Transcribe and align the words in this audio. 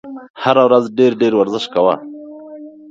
هره 0.43 0.63
ورځ 0.67 0.83
ډېر 0.97 1.11
ډېر 1.21 1.33
ورزش 1.37 1.65
کوه! 1.73 1.95